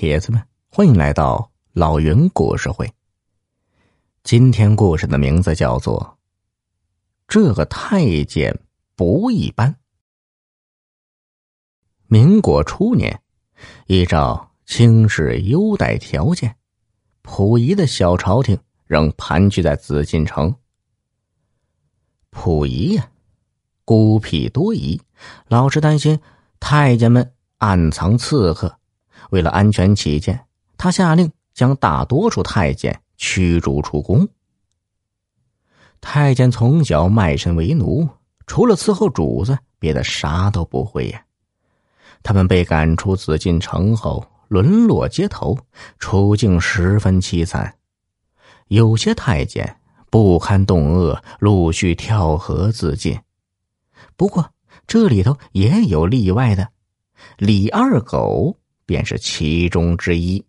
[0.00, 2.90] 铁子们，欢迎来到老云故事会。
[4.22, 6.16] 今天故事的名字叫做
[7.28, 8.58] 《这个太监
[8.96, 9.72] 不一般》。
[12.06, 13.20] 民国初年，
[13.88, 16.56] 依照清室优待条件，
[17.22, 20.56] 溥仪的小朝廷仍盘踞在紫禁城。
[22.30, 23.10] 溥仪呀，
[23.84, 24.98] 孤僻多疑，
[25.46, 26.18] 老是担心
[26.58, 28.79] 太监们暗藏刺客。
[29.28, 30.46] 为了安全起见，
[30.78, 34.26] 他下令将大多数太监驱逐出宫。
[36.00, 38.08] 太监从小卖身为奴，
[38.46, 41.22] 除了伺候主子，别的啥都不会呀。
[42.22, 45.58] 他们被赶出紫禁城后，沦落街头，
[45.98, 47.76] 处境十分凄惨。
[48.68, 49.80] 有些太监
[50.10, 53.20] 不堪冻饿，陆续跳河自尽。
[54.16, 54.52] 不过
[54.86, 56.68] 这里头也有例外的，
[57.36, 58.56] 李二狗。
[58.90, 60.44] 便是其中之一。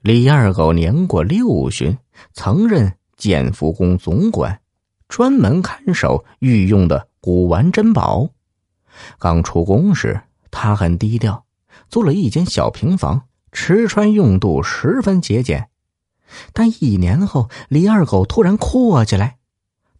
[0.00, 1.94] 李二狗年过六旬，
[2.32, 4.58] 曾任建福宫总管，
[5.08, 8.26] 专门看守御用的古玩珍宝。
[9.18, 10.18] 刚出宫时，
[10.50, 11.44] 他很低调，
[11.90, 13.20] 租了一间小平房，
[13.52, 15.68] 吃穿用度十分节俭。
[16.54, 19.36] 但一年后，李二狗突然阔起来，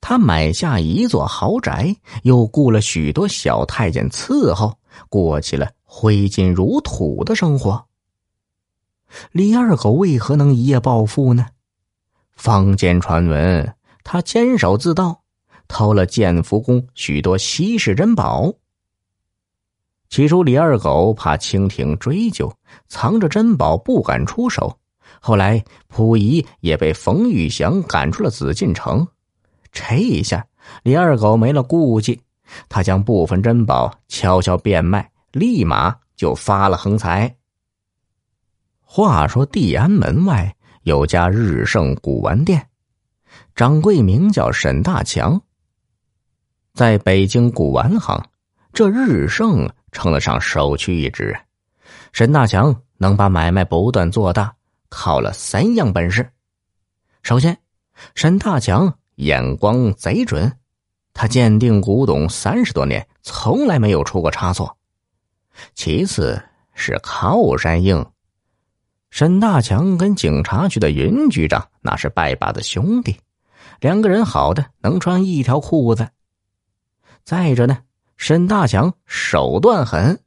[0.00, 4.78] 他买下一座豪宅，又雇了许多小太监伺候，
[5.10, 5.70] 过起了。
[5.94, 7.84] 挥金如土的生活。
[9.30, 11.48] 李二狗为何能一夜暴富呢？
[12.34, 15.20] 坊间传闻他监守自盗，
[15.68, 18.54] 偷了建福宫许多稀世珍宝。
[20.08, 22.50] 起初，李二狗怕清廷追究，
[22.88, 24.78] 藏着珍宝不敢出手。
[25.20, 29.06] 后来，溥仪也被冯玉祥赶出了紫禁城，
[29.70, 30.46] 这一下，
[30.84, 32.22] 李二狗没了顾忌，
[32.70, 35.11] 他将部分珍宝悄悄变卖。
[35.32, 37.36] 立马就发了横财。
[38.80, 42.68] 话说地安门外有家日盛古玩店，
[43.54, 45.40] 掌柜名叫沈大强。
[46.74, 48.22] 在北京古玩行，
[48.72, 51.34] 这日盛称得上首屈一指。
[52.12, 54.54] 沈大强能把买卖不断做大，
[54.90, 56.30] 靠了三样本事。
[57.22, 57.58] 首先，
[58.14, 60.50] 沈大强眼光贼准，
[61.14, 64.76] 他鉴定古董三十多年，从来没有出过差错。
[65.74, 66.42] 其次
[66.74, 68.04] 是靠山硬，
[69.10, 73.16] 沈大强跟警察局的云局长那是拜把子兄弟，
[73.80, 76.08] 两个人好的能穿一条裤子。
[77.24, 77.78] 再者呢，
[78.16, 80.20] 沈大强手段狠，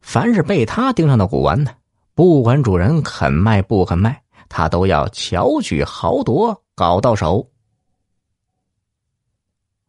[0.00, 1.72] 凡是被他盯上的古玩呢，
[2.14, 7.48] 不管主人肯卖不肯卖，他都要巧取豪夺，搞到手。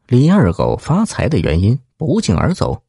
[0.07, 2.83] 李二狗发财的原因不胫而走。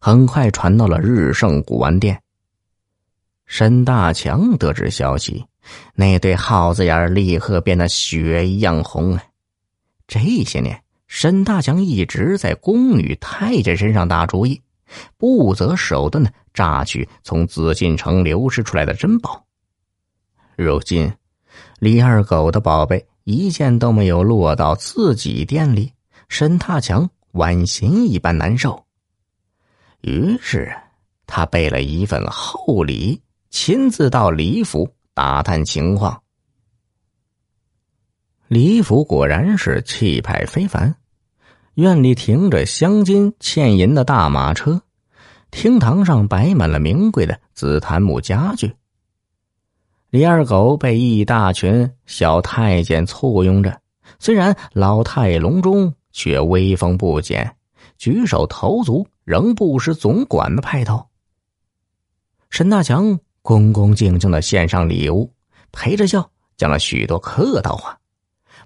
[0.00, 2.20] 很快传到了日盛古玩店。
[3.46, 5.44] 沈大强得知消息，
[5.94, 9.18] 那对耗子眼立刻变得血一样红。
[10.06, 14.60] 这些年，沈大强一直在宫女太监身上打主意，
[15.16, 19.44] 不择手段的榨取从紫禁城流失出来的珍宝。
[20.56, 21.12] 如今，
[21.78, 25.92] 李二狗的宝贝一件都没有落到自己店里，
[26.28, 28.83] 沈大强剜心一般难受。
[30.04, 30.70] 于是，
[31.26, 36.20] 他备了一份厚礼，亲自到李府打探情况。
[38.46, 40.94] 李府果然是气派非凡，
[41.76, 44.82] 院里停着镶金嵌银的大马车，
[45.50, 48.76] 厅堂上摆满了名贵的紫檀木家具。
[50.10, 53.80] 李二狗被一大群小太监簇拥着，
[54.18, 57.56] 虽然老态龙钟，却威风不减，
[58.04, 59.06] 举手投足。
[59.24, 61.06] 仍不失总管的派头。
[62.50, 65.32] 沈大强恭恭敬敬的献上礼物，
[65.72, 67.98] 陪着笑讲了许多客套话，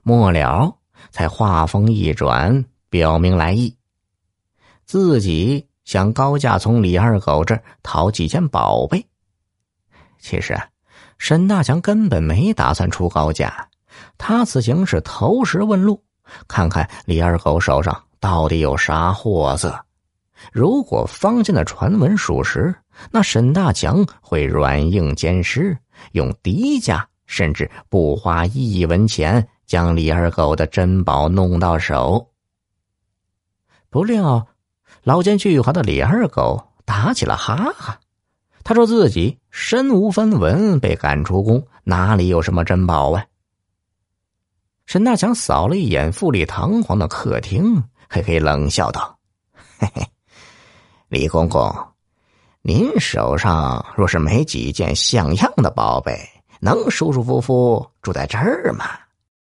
[0.02, 0.76] 末了
[1.12, 3.72] 才话锋一转，表明来意，
[4.84, 9.06] 自己想高价从李二狗这儿讨几件宝贝。
[10.18, 10.68] 其实啊，
[11.18, 13.68] 沈大强根本没打算出高价，
[14.18, 16.02] 他此行是投石问路，
[16.48, 19.84] 看看李二狗手上到底有啥货色。
[20.52, 22.74] 如果坊间的传闻属实，
[23.10, 25.76] 那沈大强会软硬兼施，
[26.12, 32.30] 用低价甚至不花一文钱将李二狗的珍宝弄到手。
[33.90, 34.46] 不料，
[35.02, 37.98] 老奸巨猾的李二狗打起了哈哈，
[38.62, 43.24] 他说自己身无分文，被赶出宫，哪里有什么珍宝啊？
[44.86, 49.18] 沈大强扫了一眼富丽堂皇的客厅，嘿嘿冷笑道
[49.78, 50.02] ：“嘿嘿。”
[51.08, 51.70] 李公公，
[52.62, 56.18] 您手上若是没几件像样的宝贝，
[56.60, 58.86] 能舒舒服服住在这儿吗？